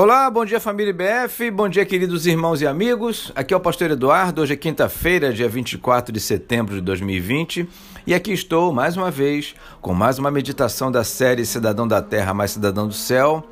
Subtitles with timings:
[0.00, 3.32] Olá, bom dia família IBF, bom dia queridos irmãos e amigos.
[3.34, 4.40] Aqui é o pastor Eduardo.
[4.42, 7.68] Hoje é quinta-feira, dia 24 de setembro de 2020,
[8.06, 12.32] e aqui estou mais uma vez com mais uma meditação da série Cidadão da Terra
[12.32, 13.44] mais Cidadão do Céu.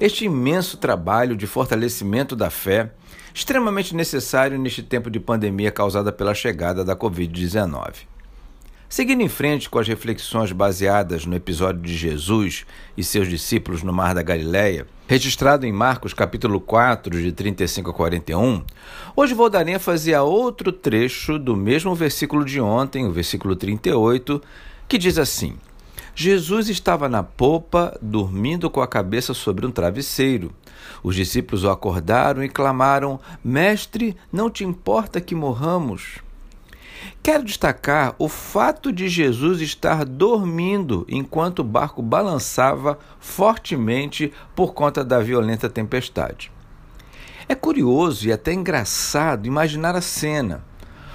[0.00, 2.90] Este imenso trabalho de fortalecimento da fé,
[3.32, 8.11] extremamente necessário neste tempo de pandemia causada pela chegada da COVID-19.
[8.92, 13.90] Seguindo em frente com as reflexões baseadas no episódio de Jesus e seus discípulos no
[13.90, 18.62] Mar da Galileia, registrado em Marcos capítulo 4, de 35 a 41,
[19.16, 24.42] hoje vou dar ênfase a outro trecho do mesmo versículo de ontem, o versículo 38,
[24.86, 25.56] que diz assim:
[26.14, 30.52] Jesus estava na popa, dormindo com a cabeça sobre um travesseiro.
[31.02, 36.20] Os discípulos o acordaram e clamaram: Mestre, não te importa que morramos?
[37.22, 45.04] Quero destacar o fato de Jesus estar dormindo enquanto o barco balançava fortemente por conta
[45.04, 46.50] da violenta tempestade.
[47.48, 50.64] É curioso e até engraçado imaginar a cena: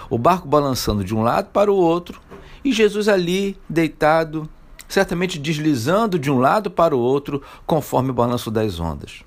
[0.10, 2.22] o barco balançando de um lado para o outro
[2.64, 4.48] e Jesus ali, deitado,
[4.88, 9.24] certamente deslizando de um lado para o outro conforme o balanço das ondas.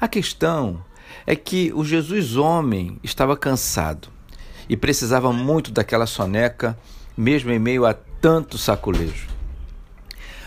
[0.00, 0.84] A questão
[1.26, 4.11] é que o Jesus homem estava cansado
[4.72, 6.78] e precisava muito daquela soneca,
[7.14, 9.28] mesmo em meio a tanto saculejo.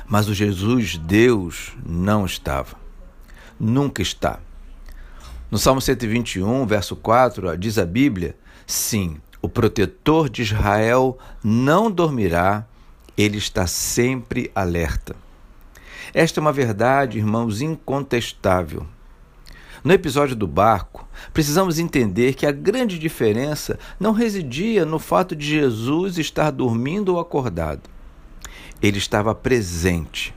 [0.07, 2.75] Mas o Jesus Deus não estava.
[3.59, 4.39] Nunca está.
[5.51, 12.65] No Salmo 121, verso 4, diz a Bíblia: sim, o protetor de Israel não dormirá,
[13.15, 15.15] ele está sempre alerta.
[16.15, 18.87] Esta é uma verdade, irmãos, incontestável.
[19.85, 25.45] No episódio do barco, precisamos entender que a grande diferença não residia no fato de
[25.45, 27.87] Jesus estar dormindo ou acordado.
[28.81, 30.33] Ele estava presente.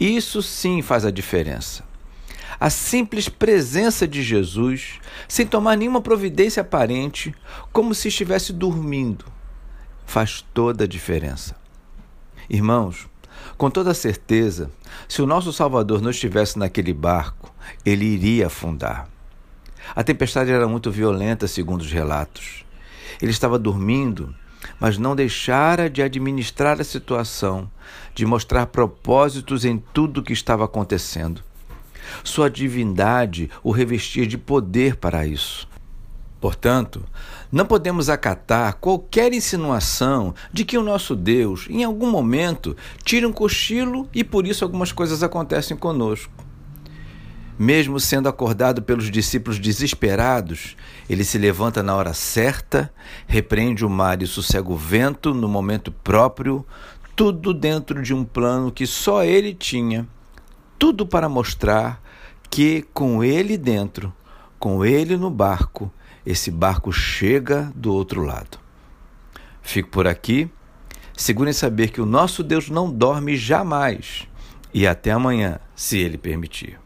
[0.00, 1.84] Isso sim faz a diferença.
[2.58, 7.32] A simples presença de Jesus, sem tomar nenhuma providência aparente,
[7.72, 9.24] como se estivesse dormindo,
[10.04, 11.54] faz toda a diferença.
[12.50, 13.06] Irmãos,
[13.56, 14.70] com toda certeza,
[15.08, 17.52] se o nosso Salvador não estivesse naquele barco,
[17.84, 19.08] ele iria afundar.
[19.94, 22.64] A tempestade era muito violenta, segundo os relatos.
[23.20, 24.34] Ele estava dormindo,
[24.80, 27.70] mas não deixara de administrar a situação,
[28.14, 31.42] de mostrar propósitos em tudo o que estava acontecendo.
[32.22, 35.68] Sua divindade o revestia de poder para isso.
[36.44, 37.02] Portanto,
[37.50, 43.32] não podemos acatar qualquer insinuação de que o nosso Deus, em algum momento, tira um
[43.32, 46.30] cochilo e por isso algumas coisas acontecem conosco.
[47.58, 50.76] Mesmo sendo acordado pelos discípulos desesperados,
[51.08, 52.92] ele se levanta na hora certa,
[53.26, 56.62] repreende o mar e sossega o vento no momento próprio,
[57.16, 60.06] tudo dentro de um plano que só ele tinha,
[60.78, 62.02] tudo para mostrar
[62.50, 64.12] que, com ele dentro,
[64.64, 65.92] com ele no barco,
[66.24, 68.58] esse barco chega do outro lado.
[69.60, 70.50] Fico por aqui.
[71.14, 74.26] Seguro em saber que o nosso Deus não dorme jamais.
[74.72, 76.80] E até amanhã, se Ele permitir.